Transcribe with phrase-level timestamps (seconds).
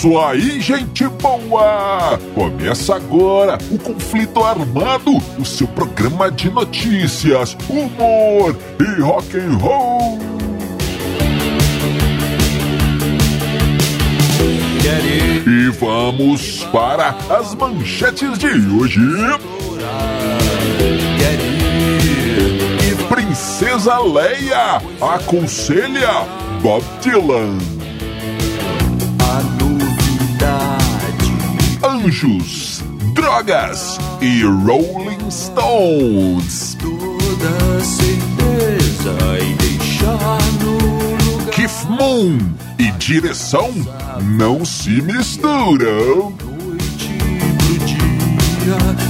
[0.00, 2.18] isso aí, gente boa!
[2.34, 10.18] Começa agora o Conflito Armado, o seu programa de notícias, humor e rock and roll.
[15.46, 19.00] E vamos para as manchetes de hoje.
[23.06, 26.26] Princesa Leia aconselha
[26.62, 27.79] Bob Dylan.
[32.02, 32.82] Anjos,
[33.12, 36.74] drogas e Rolling Stones.
[36.80, 40.78] Toda certeza e deixar no
[41.30, 42.38] lugar Keith Moon
[42.78, 43.70] e direção
[44.38, 46.32] não se misturam.
[46.42, 47.10] noite
[47.58, 49.09] pro dia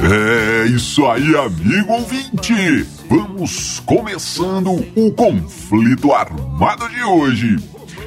[0.00, 2.86] É isso aí, amigo ouvinte!
[3.10, 7.56] Vamos começando o conflito armado de hoje.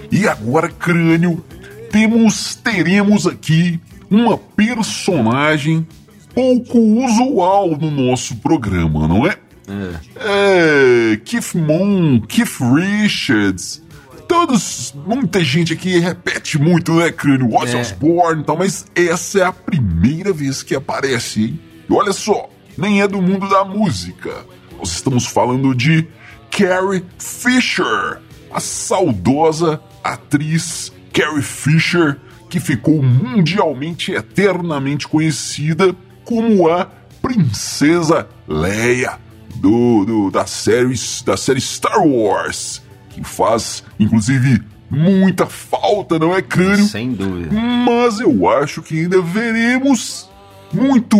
[0.09, 1.43] E agora, crânio,
[1.91, 3.77] temos teremos aqui
[4.09, 5.85] uma personagem
[6.33, 9.35] pouco usual no nosso programa, não é?
[10.15, 13.83] É, Keith Moon, Keith Richards,
[14.29, 17.53] todos, muita gente aqui repete muito, né, crânio?
[17.53, 17.81] Ozzy É.
[17.81, 21.70] Osbourne e tal, mas essa é a primeira vez que aparece, hein?
[21.91, 24.45] E olha só, nem é do mundo da música.
[24.79, 26.07] Nós estamos falando de
[26.49, 28.19] Carrie Fisher,
[28.51, 32.17] a saudosa atriz Carrie Fisher,
[32.49, 35.93] que ficou mundialmente eternamente conhecida
[36.23, 36.87] como a
[37.21, 39.19] Princesa Leia
[39.55, 40.93] do, do- da, série,
[41.25, 46.85] da série Star Wars, que faz, inclusive, muita falta, não é, Crânio?
[46.85, 47.55] Sem dúvida.
[47.55, 50.29] Mas eu acho que ainda veremos
[50.73, 51.17] muito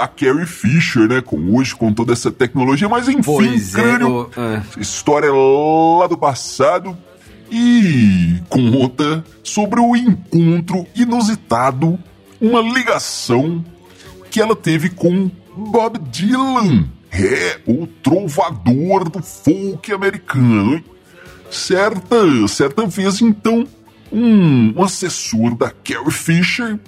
[0.00, 1.20] a, Carrie Fisher, né?
[1.20, 2.88] Com hoje, com toda essa tecnologia.
[2.88, 4.30] Mas enfim, Pois é, crânio.
[4.36, 4.62] o- é.
[4.80, 6.96] História lá do passado.
[7.50, 11.96] E conta sobre o encontro inusitado,
[12.40, 13.64] uma ligação
[14.30, 16.88] que ela teve com Bob Dylan.
[17.12, 20.82] É, o trovador do folk americano?
[21.50, 22.16] Certa,
[22.48, 23.66] certa vez, então,
[24.12, 26.78] um, um assessor da Carrie Fisher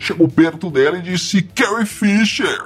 [0.00, 2.64] chegou perto dela e disse: Carrie Fisher,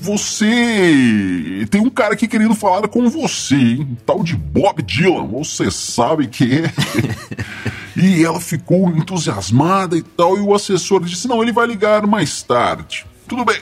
[0.00, 3.88] você tem um cara aqui querendo falar com você, hein?
[3.90, 6.72] Um tal de Bob Dylan, você sabe quem é.
[7.96, 12.42] e ela ficou entusiasmada e tal, e o assessor disse: Não, ele vai ligar mais
[12.42, 13.04] tarde.
[13.26, 13.58] Tudo bem.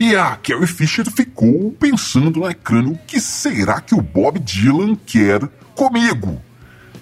[0.00, 4.96] E a Carrie Fisher ficou pensando na crânio: o que será que o Bob Dylan
[5.06, 5.40] quer
[5.74, 6.40] comigo?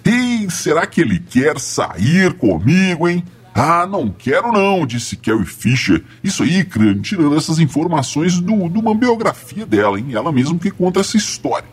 [0.05, 3.23] E será que ele quer sair comigo, hein?
[3.53, 6.03] Ah, não quero não, disse Carrie Fisher.
[6.23, 10.07] Isso aí, crânio, tirando essas informações do, de uma biografia dela, hein?
[10.11, 11.67] Ela mesma que conta essa história.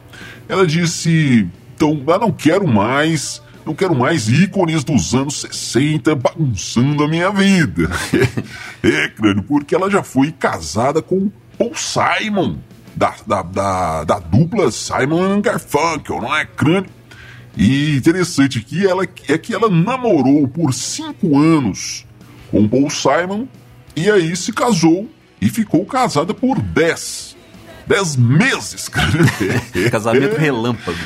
[0.47, 7.03] Ela disse, então, ah, não quero mais, não quero mais ícones dos anos 60 bagunçando
[7.03, 7.89] a minha vida.
[8.83, 12.57] é, crânio, porque ela já foi casada com Paul Simon,
[12.95, 17.00] da, da, da, da dupla Simon Garfunkel, não é, crânio?
[17.57, 22.07] E interessante aqui ela, é que ela namorou por cinco anos
[22.51, 23.47] com Paul Simon
[23.97, 25.09] e aí se casou
[25.41, 27.37] e ficou casada por dez.
[27.87, 29.11] Dez meses, cara.
[29.91, 30.99] Casamento relâmpago.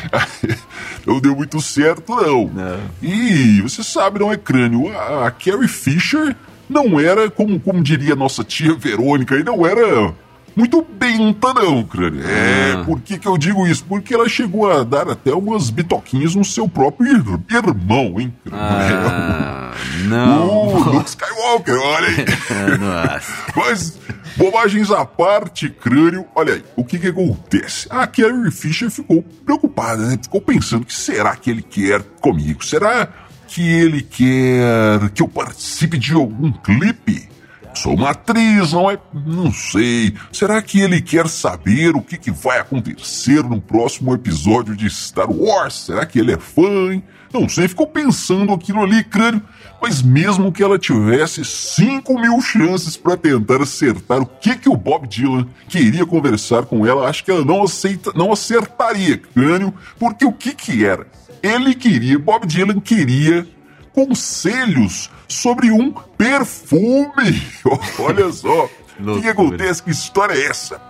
[1.06, 2.49] Não deu muito certo, não.
[2.49, 2.81] Não.
[3.03, 4.88] E você sabe, não é crânio?
[4.97, 6.34] A, a Carrie Fisher
[6.69, 10.15] não era, como, como diria nossa tia Verônica, e não era
[10.57, 12.23] muito benta, não, crânio.
[12.27, 12.85] É, Ah.
[12.85, 13.85] por que, que eu digo isso?
[13.85, 17.25] Porque ela chegou a dar até umas bitoquinhas no seu próprio ir-
[17.56, 18.33] irmão, hein?
[18.53, 19.73] Ah,
[20.05, 20.79] O não.
[20.79, 22.25] Luke Skywalker, olha aí.
[22.79, 23.33] Nossa.
[23.56, 23.99] Mas,
[24.37, 27.87] bobagens à parte, crânio, olha aí, o que que acontece?
[27.91, 30.19] A Carrie Fisher ficou preocupada, né?
[30.23, 32.65] Ficou pensando, o que será que ele quer comigo?
[32.65, 33.09] Será
[33.49, 37.29] que ele quer que eu participe de algum clipe?
[37.75, 38.99] Sou uma atriz, não é?
[39.12, 40.15] Não sei.
[40.32, 45.31] Será que ele quer saber o que, que vai acontecer no próximo episódio de Star
[45.31, 45.75] Wars?
[45.87, 47.03] Será que ele é fã, hein?
[47.32, 49.43] Não sei, ficou pensando aquilo ali, crânio.
[49.82, 54.76] Mas mesmo que ela tivesse 5 mil chances para tentar acertar o que, que o
[54.76, 60.25] Bob Dylan queria conversar com ela, acho que ela não, aceita, não acertaria, crânio, porque
[60.25, 61.09] o que que era?
[61.43, 63.47] Ele queria, Bob Dylan queria
[63.94, 67.43] conselhos sobre um perfume.
[67.99, 68.69] Olha só.
[69.00, 69.82] O que, acontece?
[69.82, 70.81] Que história é essa?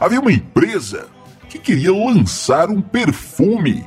[0.00, 1.06] Havia uma empresa
[1.48, 3.86] que queria lançar um perfume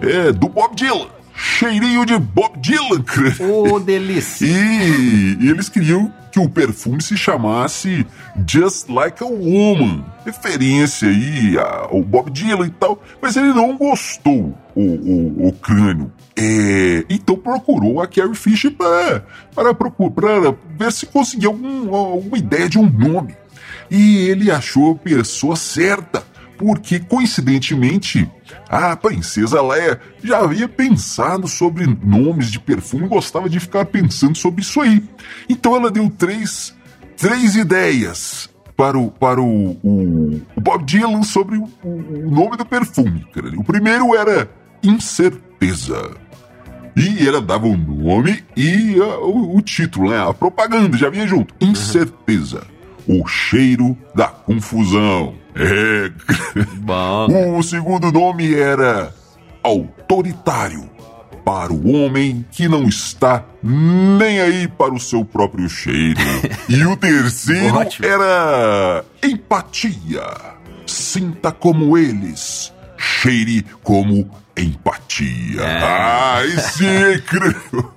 [0.00, 1.08] é, do Bob Dylan.
[1.36, 3.04] Cheirinho de Bob Dylan.
[3.40, 4.46] Ô, delícia.
[4.46, 8.06] E, e eles queriam que o perfume se chamasse
[8.46, 14.56] Just Like a Woman, referência aí ao Bob Dylan e tal, mas ele não gostou,
[14.74, 16.12] o, o, o crânio.
[16.36, 19.24] É, então procurou a Carrie Fisher para,
[19.54, 23.34] para, para ver se conseguia algum, alguma ideia de um nome.
[23.90, 26.22] E ele achou a pessoa certa
[26.56, 28.30] porque coincidentemente
[28.68, 34.36] a princesa Leia já havia pensado sobre nomes de perfume e gostava de ficar pensando
[34.36, 35.02] sobre isso aí.
[35.48, 36.74] Então ela deu três,
[37.16, 42.66] três ideias para o, para o, o, o Bob Dylan sobre o, o, nome do
[42.66, 43.26] perfume.
[43.56, 44.48] O primeiro era
[44.82, 46.14] Incerteza.
[46.96, 50.18] E ela dava o nome e uh, o, o, título, né?
[50.18, 51.54] A propaganda já vinha junto.
[51.60, 52.66] Incerteza.
[53.06, 55.34] O cheiro da confusão.
[55.56, 56.10] É.
[56.76, 57.56] Bom.
[57.58, 59.12] O segundo nome era
[59.62, 60.88] autoritário
[61.44, 66.20] para o homem que não está nem aí para o seu próprio cheiro.
[66.68, 68.06] e o terceiro Ótimo.
[68.06, 70.26] era empatia.
[70.86, 75.62] Sinta como eles, cheire como empatia.
[75.62, 75.82] É.
[75.82, 77.92] Ai, sim, creio.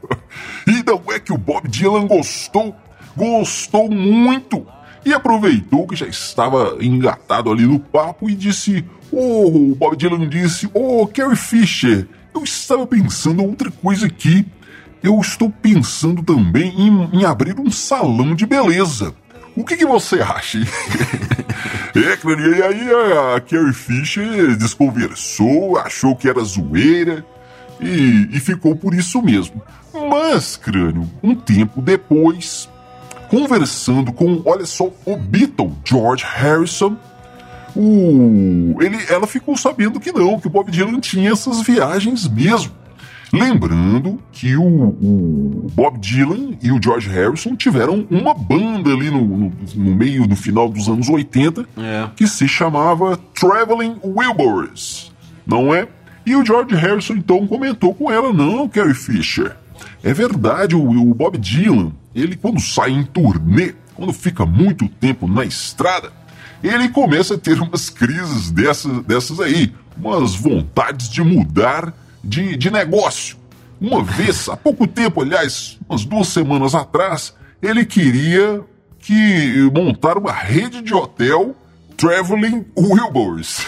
[0.66, 2.76] E não é que o Bob Dylan gostou,
[3.16, 4.66] gostou muito
[5.06, 10.70] e aproveitou que já estava engatado ali no papo e disse: Oh, Bob Dylan disse:
[10.74, 14.46] Oh, Carrie Fisher, eu estava pensando outra coisa aqui.
[15.02, 19.16] Eu estou pensando também em, em abrir um salão de beleza.
[19.56, 20.60] O que, que você acha?
[21.96, 22.90] é, e aí
[23.36, 27.26] a Carrie Fisher desconversou, achou que era zoeira
[27.80, 29.62] e, e ficou por isso mesmo.
[30.10, 32.70] Mas, crânio, um tempo depois,
[33.30, 36.98] conversando com, olha só, o Beatle George Harrison,
[37.76, 42.72] o, ele, ela ficou sabendo que não, que o Bob Dylan tinha essas viagens mesmo.
[43.32, 49.22] Lembrando que o, o Bob Dylan e o George Harrison tiveram uma banda ali no,
[49.24, 52.10] no, no meio, no final dos anos 80, É.
[52.16, 55.12] que se chamava Traveling Wilburys,
[55.46, 55.88] não é?
[56.26, 59.56] E o George Harrison então comentou com ela: Não, Carrie Fisher,
[60.04, 65.28] é verdade, o, o Bob Dylan, ele quando sai em turnê, quando fica muito tempo
[65.28, 66.12] na estrada,
[66.64, 71.94] ele começa a ter umas crises dessas, dessas aí, umas vontades de mudar
[72.24, 73.38] de, de negócio.
[73.80, 78.62] Uma vez, há pouco tempo, aliás, umas duas semanas atrás, ele queria
[79.00, 81.56] que montar uma rede de hotel
[82.00, 83.66] Traveling Wilburys.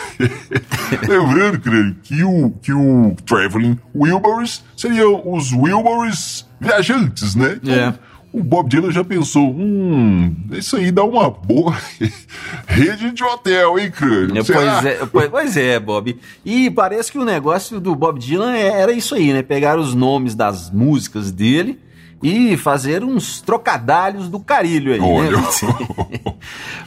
[1.08, 7.60] Lembrando, creio, que o, que o Traveling Wilburys seriam os Wilburys viajantes, né?
[7.62, 7.94] Então, É.
[8.34, 11.76] O Bob Dylan já pensou, hum, isso aí dá uma boa
[12.66, 14.40] rede de hotel, hein, crânio?
[14.40, 14.44] É?
[14.46, 16.18] Pois é, pois, pois é, Bob.
[16.46, 19.42] E parece que o negócio do Bob Dylan era isso aí, né?
[19.42, 21.78] Pegar os nomes das músicas dele
[22.24, 25.38] e fazer uns trocadalhos do carilho aí, Olha.
[25.38, 25.44] né?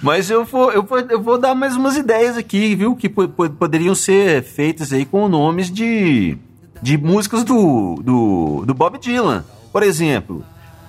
[0.03, 2.95] Mas eu vou, eu, vou, eu vou dar mais umas ideias aqui, viu?
[2.95, 6.37] Que po- po- poderiam ser feitas aí com nomes de,
[6.83, 9.45] de músicas do, do, do Bob Dylan.
[9.73, 10.45] Por exemplo,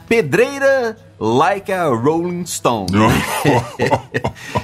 [0.08, 2.88] Pedreira Like a Rolling Stone.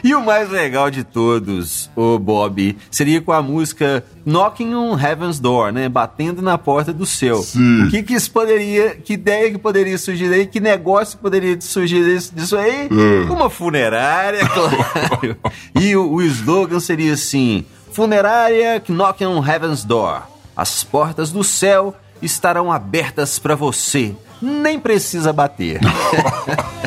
[0.04, 5.40] E o mais legal de todos, o Bob, seria com a música Knocking on Heaven's
[5.40, 5.88] Door, né?
[5.88, 7.38] Batendo na porta do céu.
[7.44, 7.84] Sim.
[7.84, 12.04] O que que isso poderia, que ideia que poderia surgir aí, que negócio poderia surgir
[12.04, 12.90] disso, disso aí?
[12.92, 13.32] É.
[13.32, 15.38] Uma funerária, claro.
[15.80, 20.24] e o, o slogan seria assim: Funerária Knocking on Heaven's Door.
[20.56, 24.16] As portas do céu estarão abertas para você.
[24.42, 25.80] Nem precisa bater.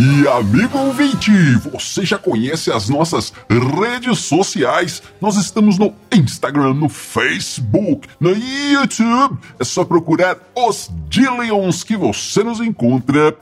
[0.00, 1.32] E amigo ouvinte,
[1.72, 5.02] você já conhece as nossas redes sociais?
[5.20, 9.38] Nós estamos no Instagram, no Facebook, no YouTube.
[9.58, 13.36] É só procurar os Dillions que você nos encontra.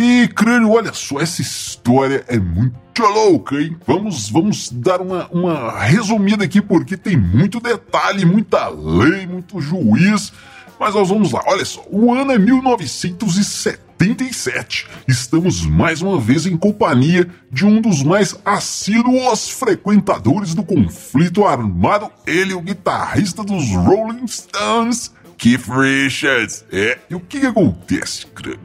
[0.00, 3.76] E, crânio, olha só, essa história é muito louca, hein?
[3.84, 10.32] Vamos, vamos dar uma, uma resumida aqui, porque tem muito detalhe, muita lei, muito juiz.
[10.78, 14.86] Mas nós vamos lá, olha só, o ano é 1977.
[15.08, 22.08] Estamos mais uma vez em companhia de um dos mais assíduos frequentadores do conflito armado,
[22.24, 26.64] ele, o guitarrista dos Rolling Stones, Keith Richards.
[26.70, 28.58] É, e o que, que acontece, crânio?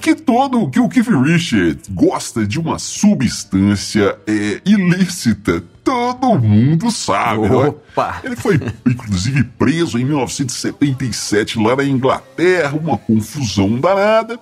[0.00, 5.62] Que todo, que o Keith Richards gosta de uma substância é, ilícita.
[5.84, 7.52] Todo mundo sabe, é?
[7.52, 8.20] Opa!
[8.24, 14.40] Ele foi, inclusive, preso em 1977 lá na Inglaterra, uma confusão danada.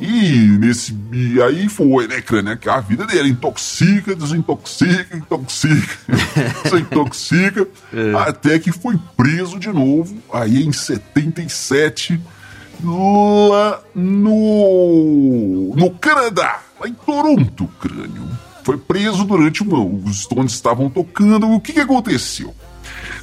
[0.00, 0.96] E nesse.
[1.12, 2.56] E aí foi, né, crânio?
[2.56, 5.98] Que a vida dele intoxica, desintoxica, intoxica,
[6.64, 7.66] desintoxica.
[8.26, 12.20] Até que foi preso de novo, aí em 77,
[12.84, 15.74] lá no.
[15.74, 18.28] no Canadá, lá em Toronto, crânio.
[18.64, 19.82] Foi preso durante uma.
[19.82, 21.50] Os Stones estavam tocando.
[21.50, 22.54] O que, que aconteceu?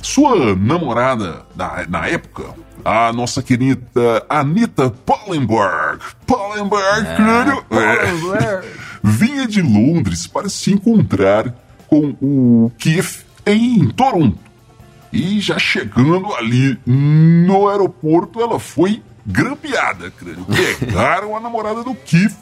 [0.02, 2.44] Sua namorada, na, na época,
[2.84, 6.00] a nossa querida Anita Pallenberg.
[6.28, 7.66] Pallenberg, crânio.
[7.72, 8.64] É,
[9.04, 11.54] vinha de Londres para se encontrar
[11.88, 14.40] com o Keith em Toronto.
[15.12, 20.46] E já chegando ali no aeroporto, ela foi grampeada, crânio.
[20.80, 22.36] Pegaram a namorada do Keith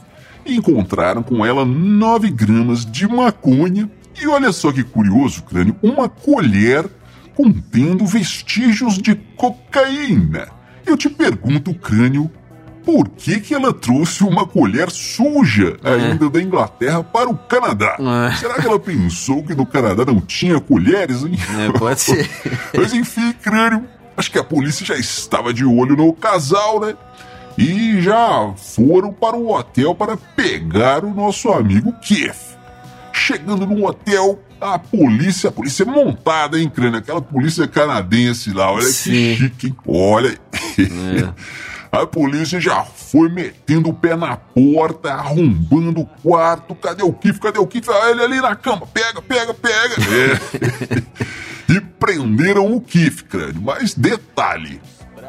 [0.45, 3.89] e encontraram com ela 9 gramas de maconha.
[4.19, 6.89] E olha só que curioso, crânio, uma colher
[7.35, 10.47] contendo vestígios de cocaína.
[10.85, 12.29] Eu te pergunto, crânio,
[12.83, 17.97] por que, que ela trouxe uma colher suja ainda da Inglaterra para o Canadá?
[17.99, 18.35] É.
[18.35, 21.23] Será que ela pensou que no Canadá não tinha colheres?
[21.23, 21.37] Hein?
[21.59, 22.29] É, pode ser.
[22.75, 23.85] Mas enfim, crânio,
[24.17, 26.95] acho que a polícia já estava de olho no casal, né?
[27.57, 32.57] E já foram para o hotel para pegar o nosso amigo Keith.
[33.13, 36.99] Chegando no hotel, a polícia, a polícia montada, hein, crânio?
[36.99, 39.11] Aquela polícia canadense lá, olha Sim.
[39.11, 39.75] que chique, hein?
[39.85, 40.37] Olha.
[41.91, 46.73] A polícia já foi metendo o pé na porta, arrombando o quarto.
[46.73, 47.37] Cadê o Kif?
[47.41, 47.89] Cadê o Kif?
[47.89, 48.87] Ah, ele ali na cama.
[48.87, 49.95] Pega, pega, pega.
[51.67, 51.73] É.
[51.75, 53.61] e prenderam o Kif, crânio.
[53.61, 54.79] Mas detalhe: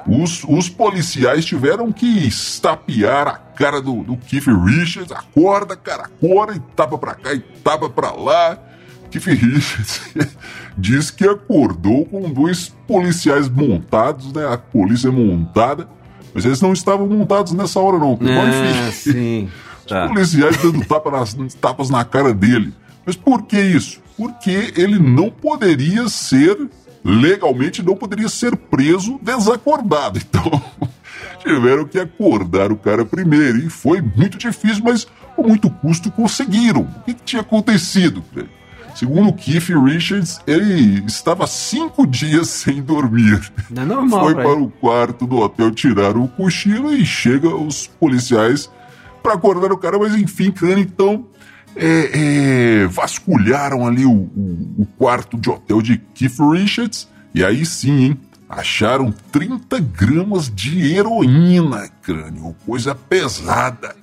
[0.06, 5.10] os, os policiais tiveram que estapear a cara do, do Keith Richards.
[5.10, 8.58] Acorda, cara, acorda, e tapa pra cá e tapa pra lá.
[9.18, 10.00] Keith Richards
[10.76, 14.46] diz que acordou com dois policiais montados, né?
[14.46, 15.88] A polícia montada.
[16.34, 18.18] Mas eles não estavam montados nessa hora, não.
[18.22, 19.48] Ah, sim.
[19.86, 20.08] Tá.
[20.08, 22.72] policiais dando tapa nas- tapas na cara dele.
[23.04, 24.00] Mas por que isso?
[24.16, 26.56] Porque ele não poderia ser,
[27.04, 30.20] legalmente, não poderia ser preso desacordado.
[31.42, 33.58] Então, tiveram que acordar o cara primeiro.
[33.58, 36.82] E foi muito difícil, mas com muito custo conseguiram.
[36.82, 38.22] O que, que tinha acontecido?
[38.94, 43.40] Segundo o Keith Richards, ele estava cinco dias sem dormir.
[43.70, 44.48] Não é normal, Foi velho.
[44.48, 48.70] para o quarto do hotel tirar o cochilo e chega os policiais
[49.22, 51.26] para acordar o cara, mas enfim, crânio, então
[51.74, 57.64] é, é, vasculharam ali o, o- o quarto de hotel de Keith Richards e aí
[57.64, 58.18] sim, hein,
[58.48, 63.96] acharam 30 gramas de heroína, crânio, coisa pesada.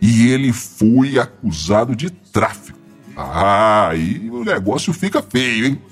[0.00, 2.76] E ele foi acusado de tráfico.
[3.16, 5.82] Ah, aí o negócio fica feio, hein?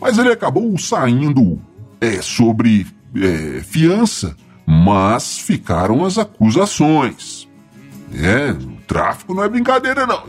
[0.00, 1.60] Mas ele acabou saindo
[2.00, 7.48] é, sobre é, fiança, mas ficaram as acusações.
[8.14, 10.24] É, o tráfico não é brincadeira, não.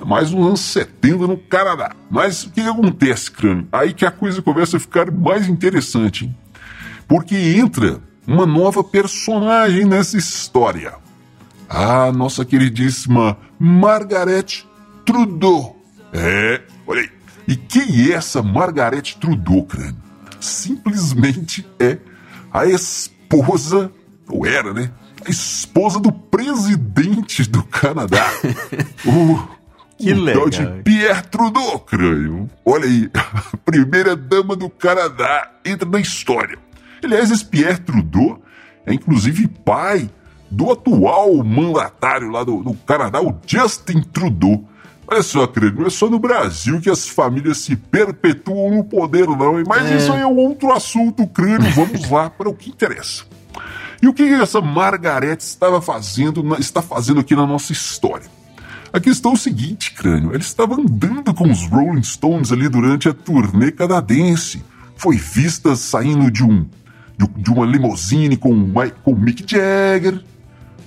[0.00, 1.94] É mais nos anos 70 no Canadá.
[2.10, 3.68] Mas o que, que acontece, crânio?
[3.70, 6.36] Aí que a coisa começa a ficar mais interessante, hein?
[7.06, 10.94] Porque entra uma nova personagem nessa história.
[11.68, 14.64] A nossa queridíssima Margaret
[15.04, 15.76] Trudeau.
[16.12, 17.10] É, olha aí.
[17.46, 19.96] E quem é essa Margaret Trudeau, crânio?
[20.40, 21.98] Simplesmente é
[22.52, 23.90] a esposa,
[24.28, 24.90] ou era, né?
[25.26, 28.24] A esposa do presidente do Canadá.
[29.06, 29.38] o,
[29.96, 30.50] Que o legal.
[30.50, 32.50] de Pierre Trudeau, crânio.
[32.64, 36.58] Olha aí, a primeira dama do Canadá entra na história.
[37.02, 38.42] Aliás, esse Pierre Trudeau
[38.86, 40.10] é inclusive pai
[40.50, 44.68] do atual mandatário lá do, do Canadá, o Justin Trudeau.
[45.06, 49.26] Olha só, crânio, não é só no Brasil que as famílias se perpetuam no poder,
[49.26, 49.64] não, hein?
[49.66, 51.70] Mas isso aí é um outro assunto, crânio.
[51.72, 53.24] Vamos lá para o que interessa.
[54.00, 58.26] E o que essa Margaret estava fazendo, está fazendo aqui na nossa história?
[58.92, 60.30] A questão é o seguinte, crânio.
[60.30, 64.62] Ela estava andando com os Rolling Stones ali durante a turnê canadense.
[64.96, 66.66] Foi vista saindo de um
[67.36, 70.22] de, uma limusine com, com o Mick Jagger.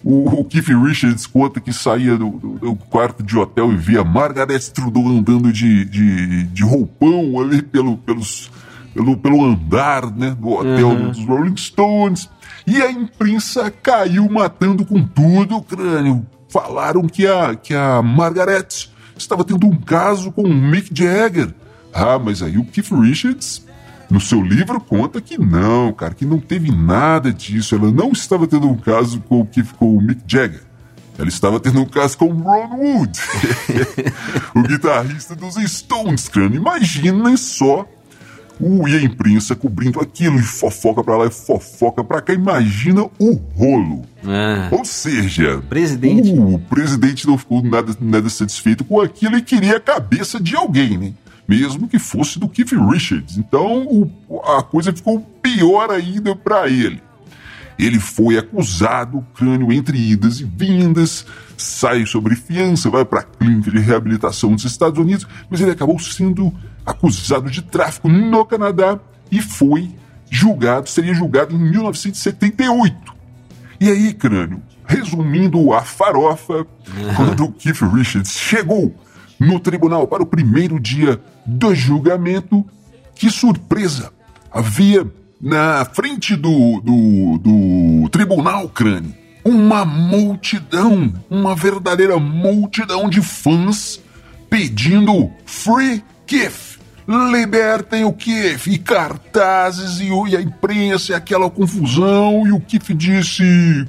[0.08, 4.04] O, o Keith Richards conta que saía do, do- do quarto de hotel e via
[4.04, 8.52] Margaret Trudeau andando de, de, de roupão ali pelo, pelos,
[8.94, 12.30] pelo, pelo andar né, do hotel dos Rolling Stones.
[12.68, 16.24] E a imprensa caiu matando com tudo, crânio.
[16.50, 18.68] Falaram que a, que a Margaret
[19.18, 21.52] estava tendo um caso com o Mick Jagger.
[21.92, 23.65] Ah, mas aí o Keith Richards
[24.16, 27.76] No seu livro conta que não, cara, que não teve nada disso.
[27.76, 30.62] Ela não estava tendo um caso com o que ficou o Mick Jagger.
[31.20, 33.20] Ela estava tendo um caso com o Ron Wood,
[34.56, 36.46] o guitarrista dos Stones, cara.
[36.56, 37.86] Imagina só
[38.58, 42.32] o, e a imprensa cobrindo aquilo, e fofoca pra lá e fofoca pra cá.
[42.34, 44.04] Imagina o rolo.
[44.24, 46.32] Ah, Ou seja, Presidente.
[46.32, 50.98] o presidente não ficou nada, nada satisfeito com aquilo e queria a cabeça de alguém,
[50.98, 51.14] né?
[51.48, 53.38] Mesmo que fosse do Keith Richards.
[53.38, 57.02] Então o- a coisa ficou pior ainda pra ele.
[57.78, 61.26] Ele foi acusado, crânio entre idas e vindas,
[61.58, 66.00] sai sobre fiança, vai para a clínica de reabilitação dos Estados Unidos, mas ele acabou
[66.00, 66.54] sendo
[66.86, 68.98] acusado de tráfico no Canadá
[69.30, 69.90] e foi
[70.32, 73.14] julgado, seria julgado em 1978.
[73.80, 76.66] E aí, crânio, resumindo a farofa,
[77.18, 78.96] quando o Keith Richards chegou
[79.40, 82.66] no tribunal para o primeiro dia do julgamento,
[83.16, 84.12] que surpresa!
[84.52, 85.06] Havia
[85.42, 89.14] na frente do, do, do tribunal, crânio,
[89.44, 94.00] uma multidão, uma verdadeira multidão de fãs
[94.50, 96.75] pedindo Free Keith.
[97.08, 102.94] Libertem o Keith e cartazes e, e a imprensa e aquela confusão e o Keith
[102.96, 103.44] disse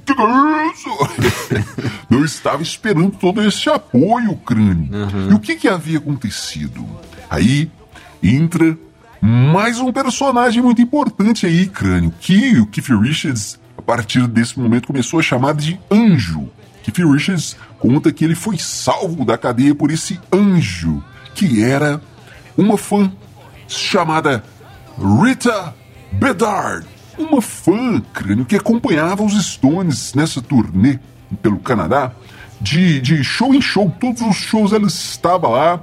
[0.05, 0.91] que é isso?
[2.11, 4.91] Não estava esperando todo esse apoio, crânio.
[5.31, 6.87] E o que, que havia acontecido?
[7.31, 7.71] Aí
[8.23, 8.77] entra
[9.21, 14.89] mais um personagem muito importante aí, crânio, que o Keith Richards, a partir desse momento,
[14.89, 16.51] começou a chamar de anjo.
[16.83, 21.03] Keith Richards conta que ele foi salvo da cadeia por esse anjo,
[21.35, 22.01] que era
[22.57, 23.13] uma fã
[23.69, 24.43] chamada
[24.99, 25.75] Rita
[26.13, 26.87] Bedard.
[27.19, 30.99] Uma fã, crânio, que acompanhava os Stones nessa turnê
[31.41, 32.13] pelo Canadá,
[32.61, 35.83] de, de show em show, todos os shows ela estava lá.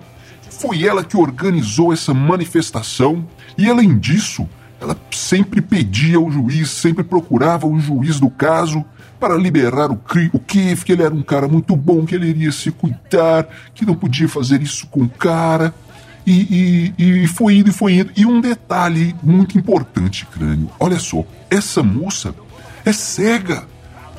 [0.50, 3.26] Foi ela que organizou essa manifestação
[3.58, 4.48] e, além disso,
[4.80, 8.86] ela sempre pedia ao juiz, sempre procurava o juiz do caso
[9.20, 10.00] para liberar o,
[10.34, 13.86] o Keith, que ele era um cara muito bom, que ele iria se cuidar, que
[13.86, 15.74] não podia fazer isso com o cara.
[16.26, 18.12] E, e, e foi indo e foi indo.
[18.16, 20.70] E um detalhe muito importante, crânio.
[20.80, 22.34] Olha só, essa moça
[22.86, 23.66] é cega.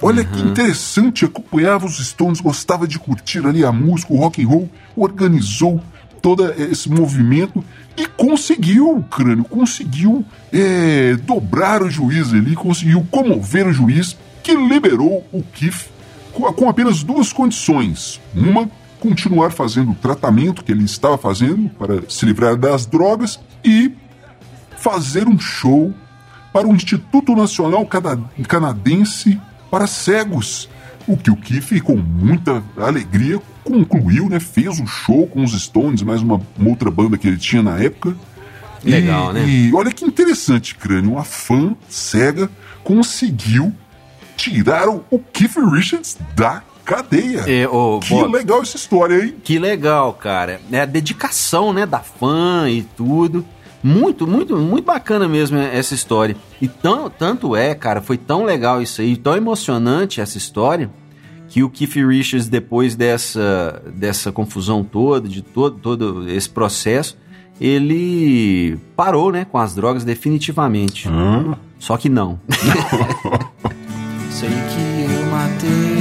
[0.03, 4.49] Olha que interessante, acompanhava os Stones, gostava de curtir ali a música, o rock and
[4.49, 5.81] roll, organizou
[6.21, 7.65] todo esse movimento
[7.97, 15.25] e conseguiu, crânio, conseguiu é, dobrar o juiz ali, conseguiu comover o juiz, que liberou
[15.33, 15.43] o
[16.33, 18.21] com, com apenas duas condições.
[18.35, 18.69] Uma,
[19.09, 23.93] continuar fazendo o tratamento que ele estava fazendo para se livrar das drogas e
[24.79, 25.93] fazer um show
[26.53, 29.39] para o Instituto Nacional Cana- Canadense
[29.71, 30.71] para Cegos.
[31.07, 34.41] O que o Keith, com muita alegria, concluiu, né?
[34.41, 37.79] Fez o show com os Stones, mais uma, uma outra banda que ele tinha na
[37.79, 38.17] época.
[38.83, 39.47] Legal, E- né?
[39.47, 41.13] E olha que interessante, crânio.
[41.13, 42.51] Uma fã cega
[42.83, 43.71] conseguiu
[44.35, 47.45] tirar o, o Keith Richards da cadeia.
[47.47, 48.33] É, ô, que Bob.
[48.33, 49.35] legal essa história, hein?
[49.43, 50.61] Que legal, cara.
[50.71, 53.45] É a dedicação, né, da fã e tudo.
[53.83, 56.37] Muito, muito, muito bacana mesmo essa história.
[56.61, 60.91] E tão, tanto é, cara, foi tão legal isso aí, tão emocionante essa história,
[61.49, 67.19] que o Keith Richards, depois dessa, dessa confusão toda, de todo, todo esse processo,
[67.61, 71.07] ele parou, né, com as drogas definitivamente.
[71.79, 72.41] Só que não.
[74.31, 75.94] Sei que eu matei.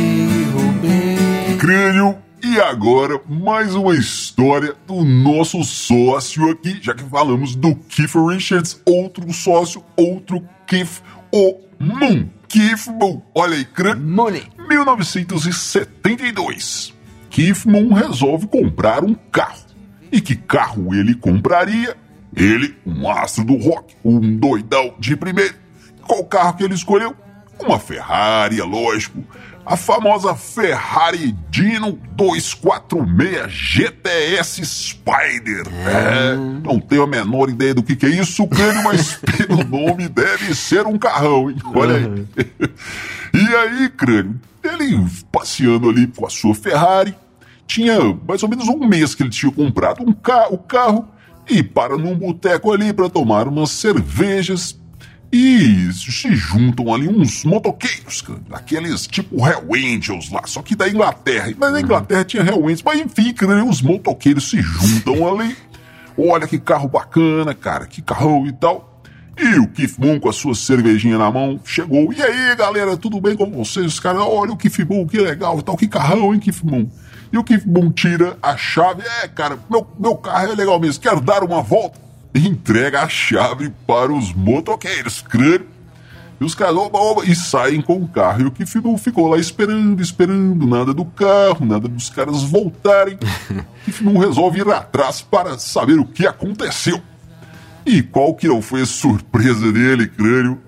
[1.64, 2.20] Crânio.
[2.44, 8.82] E agora, mais uma história do nosso sócio aqui, já que falamos do Keith Richards,
[8.86, 12.28] outro sócio, outro Keith, o Moon.
[12.50, 13.22] Keith Moon.
[13.34, 14.06] Olha aí, crânio.
[14.06, 14.44] Money.
[14.68, 16.94] 1972.
[17.30, 19.64] Keith Moon resolve comprar um carro.
[20.12, 21.96] E que carro ele compraria?
[22.36, 25.56] Ele, um astro do rock, um doidão de primeiro.
[26.06, 27.16] Qual carro que ele escolheu?
[27.58, 29.24] Uma Ferrari, é lógico.
[29.66, 35.66] A famosa Ferrari Dino 246 GTS Spider.
[35.88, 40.10] É, não tenho a menor ideia do que, que é isso, crânio, mas pelo nome
[40.10, 41.58] deve ser um carrão, hein?
[41.74, 42.28] Olha aí.
[43.34, 47.16] E aí, crânio, ele passeando ali com a sua Ferrari,
[47.66, 47.98] tinha
[48.28, 51.08] mais ou menos um mês que ele tinha comprado um ca o carro
[51.50, 54.80] e para num boteco ali para tomar umas cervejas.
[55.36, 60.88] E se juntam ali uns motoqueiros, cara, aqueles tipo Hell Angels lá, só que da
[60.88, 61.52] Inglaterra.
[61.58, 65.58] Mas na Inglaterra tinha Hell Angels, mas enfim, cara, os motoqueiros se juntam ali.
[66.16, 69.02] Olha que carro bacana, cara, que carrão e tal.
[69.36, 72.14] E o Keith Moon com a sua cervejinha na mão chegou.
[72.14, 73.88] E aí, galera, tudo bem com vocês?
[73.88, 76.88] Os caras, olha o Keith Moon, que legal e tal, que carrão, hein, Keith Moon?
[77.32, 79.02] E o Keith Moon tira a chave.
[79.24, 82.03] É, cara, meu, meu carro é legal mesmo, quero dar uma volta.
[82.36, 85.68] Entrega a chave para os motoqueiros, crânio.
[86.42, 88.42] E os caras, oba, oba, e saem com o carro.
[88.42, 93.18] E o Keith Moon ficou lá esperando, esperando, nada do carro, nada dos caras voltarem.
[93.86, 97.02] Keith Moon resolve ir atrás para saber o que aconteceu.
[97.86, 100.60] E qual que não foi a surpresa dele, crânio?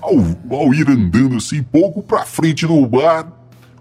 [0.00, 0.14] Ao,
[0.58, 3.26] ao ir andando assim, pouco pra frente no bar,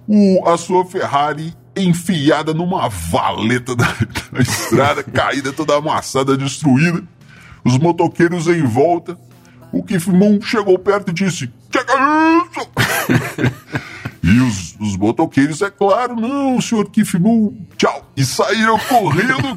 [0.08, 3.88] o, a sua Ferrari enfiada numa valeta da,
[4.32, 7.04] da estrada, caída, toda amassada, destruída.
[7.64, 9.18] Os motoqueiros em volta.
[9.72, 12.70] O Kifmon chegou perto e disse: Que é isso?
[14.24, 18.12] e os, os motoqueiros, é claro, não, senhor Kifmon, tchau.
[18.18, 19.56] E saíram correndo.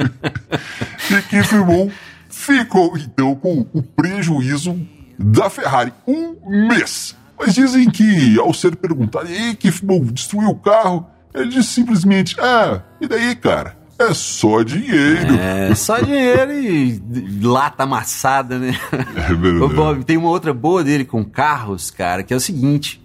[1.10, 1.90] e Kifmon
[2.28, 4.80] ficou então com o prejuízo
[5.18, 7.16] da Ferrari um mês.
[7.38, 11.06] Mas dizem que, ao ser perguntado, e aí, Kifmon, destruiu o carro?
[11.34, 13.79] Ele disse simplesmente: Ah, e daí, cara?
[14.00, 15.34] É só dinheiro.
[15.40, 17.00] É, só dinheiro e
[17.42, 18.74] lata amassada, né?
[19.16, 19.62] É verdade.
[19.62, 23.00] Ô, Bob, tem uma outra boa dele com carros, cara, que é o seguinte.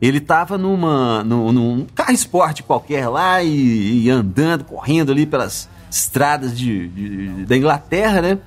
[0.00, 5.68] Ele tava numa, num, num carro esporte qualquer lá e, e andando, correndo ali pelas
[5.90, 8.38] estradas de, de- da Inglaterra, né?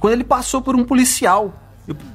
[0.00, 1.54] Quando ele passou por um policial,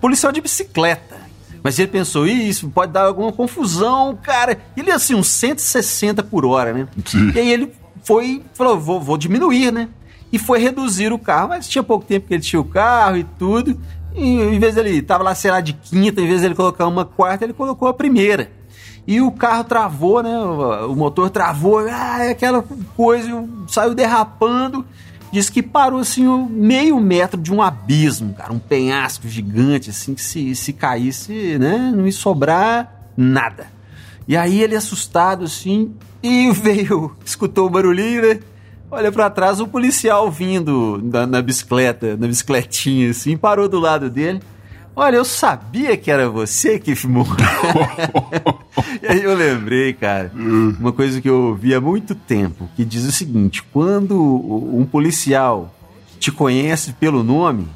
[0.02, 1.16] policial de bicicleta.
[1.64, 4.58] Mas ele pensou, "Ih, isso pode dar alguma confusão, cara.
[4.76, 6.88] Ele assim, uns 160 por hora, né?
[7.06, 7.32] Sim.
[7.36, 7.72] E aí ele
[8.04, 9.90] foi, falou, vou, vou diminuir, né?
[10.32, 13.24] E foi reduzir o carro, mas tinha pouco tempo que ele tinha o carro e
[13.24, 13.80] tudo.
[14.16, 17.06] E em vez dele, tava lá, sei lá, de quinta, em vez dele colocar uma
[17.06, 18.50] quarta, ele colocou a primeira.
[19.06, 20.38] E o carro travou, né?
[20.38, 22.64] O, o motor travou, ah, aquela
[22.96, 24.86] coisa, saiu derrapando.
[25.32, 30.22] Diz que parou assim, meio metro de um abismo, cara, um penhasco gigante, assim, que
[30.22, 33.68] se, se caísse, né, não ia sobrar nada.
[34.28, 38.40] E aí ele assustado assim, e veio, escutou o barulhinho, né?
[38.90, 44.10] Olha pra trás o policial vindo na, na bicicleta, na bicicletinha assim, parou do lado
[44.10, 44.42] dele.
[44.94, 47.26] Olha, eu sabia que era você que fumou.
[49.02, 53.06] e aí eu lembrei, cara, uma coisa que eu ouvi há muito tempo, que diz
[53.06, 55.74] o seguinte: quando um policial
[56.20, 57.68] te conhece pelo nome,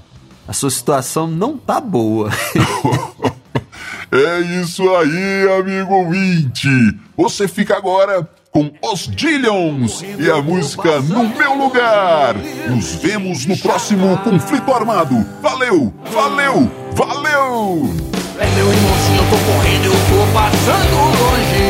[0.47, 2.29] a sua situação não tá boa.
[4.11, 6.69] É isso aí, amigo ouvinte.
[7.17, 12.35] Você fica agora com os Dillions e a música No Meu Lugar.
[12.69, 15.25] Nos vemos no próximo conflito armado.
[15.41, 18.15] Valeu, valeu, valeu!
[18.39, 21.65] É meu irmãozinho, eu tô correndo, eu tô passando longe.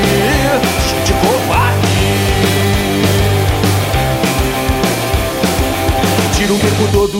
[0.89, 1.95] Gente covarde.
[6.35, 7.19] Tiro o tempo todo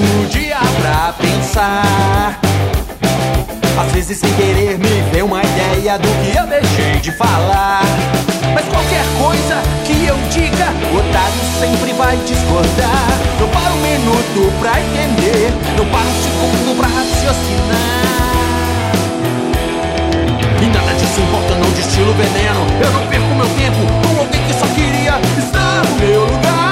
[4.15, 7.81] vezes sem querer me vem uma ideia do que eu deixei de falar.
[8.53, 13.07] Mas qualquer coisa que eu diga, o otário sempre vai discordar.
[13.39, 18.05] Não para um minuto pra entender, não para um segundo pra raciocinar.
[20.61, 22.65] E nada disso importa, não destilo veneno.
[22.81, 26.65] Eu não perco meu tempo com alguém que só queria estar no meu lugar.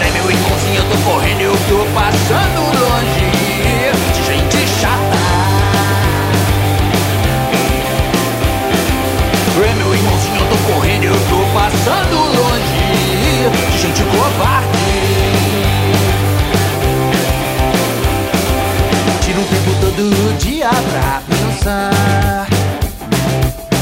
[0.00, 2.73] É meu irmãozinho, eu tô correndo, eu tô passando
[11.64, 14.68] passando longe de gente covarde.
[19.22, 22.46] Tiro o tempo todo dia pra pensar.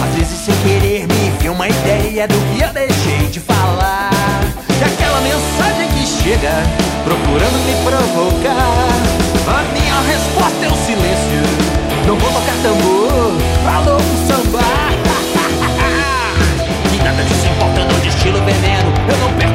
[0.04, 4.10] Às vezes, sem querer, me vi uma ideia do que eu deixei de falar.
[4.68, 6.62] E aquela mensagem que chega
[7.02, 8.92] procurando me provocar.
[9.48, 11.42] A minha resposta é o silêncio.
[12.06, 13.32] Não vou tocar tambor,
[13.64, 14.81] falou o samba.
[17.12, 18.90] Nada de se importando de estilo veneno.
[19.06, 19.51] Eu não perco